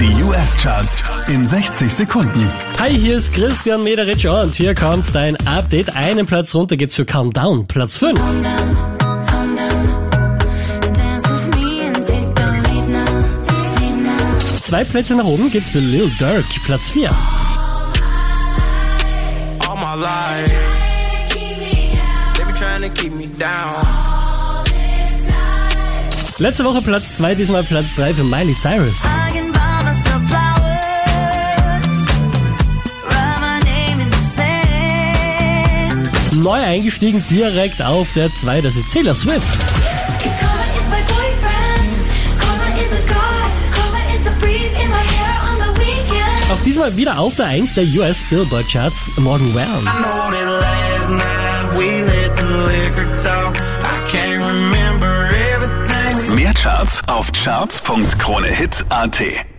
Die 0.00 0.22
US-Charts 0.22 1.02
in 1.28 1.46
60 1.46 1.92
Sekunden. 1.92 2.50
Hi, 2.78 2.90
hier 2.90 3.18
ist 3.18 3.34
Christian 3.34 3.84
Mederitsch 3.84 4.24
und 4.24 4.54
hier 4.54 4.74
kommt 4.74 5.14
dein 5.14 5.36
Update. 5.46 5.94
Einen 5.94 6.24
Platz 6.24 6.54
runter 6.54 6.78
geht's 6.78 6.94
für 6.96 7.04
Countdown, 7.04 7.66
Platz 7.66 7.98
5. 7.98 8.18
Calm 8.18 8.42
down, 8.42 8.76
calm 9.26 9.56
down. 9.56 10.94
Dance 10.94 11.28
with 11.28 11.46
me 11.54 11.82
and 11.86 11.96
take 11.96 12.32
the 12.34 12.46
lead 12.72 12.88
now, 12.88 13.04
lead 13.78 14.02
now. 14.02 14.62
Zwei 14.62 14.84
Plätze 14.84 15.14
nach 15.16 15.26
oben 15.26 15.50
geht's 15.50 15.68
für 15.68 15.80
Lil 15.80 16.10
Durk, 16.18 16.46
Platz 16.64 16.88
4. 16.88 17.10
all 19.68 19.76
my 19.76 19.94
life. 20.00 20.50
They 22.38 22.44
be 22.44 22.52
trying 22.54 22.80
to 22.80 22.88
keep 22.88 23.12
me 23.12 23.26
down. 23.36 24.10
Letzte 26.38 26.64
Woche 26.64 26.80
Platz 26.80 27.16
2, 27.18 27.34
diesmal 27.34 27.64
Platz 27.64 27.94
3 27.96 28.14
für 28.14 28.24
Miley 28.24 28.54
Cyrus. 28.54 29.02
Neu 36.42 36.58
eingestiegen 36.58 37.22
direkt 37.30 37.82
auf 37.82 38.08
der 38.14 38.34
2, 38.34 38.62
das 38.62 38.76
ist 38.76 38.90
Taylor 38.90 39.14
Swift. 39.14 39.44
Auch 46.50 46.60
diesmal 46.64 46.96
wieder 46.96 47.18
auf 47.18 47.36
der 47.36 47.44
1 47.46 47.74
der 47.74 47.84
US 47.84 48.22
Billboard 48.30 48.66
Charts, 48.70 49.10
everything 49.18 49.54
we 49.54 49.60
Mehr 56.34 56.54
Charts 56.54 57.02
auf 57.06 57.30
charts.kronehit.at. 57.32 59.49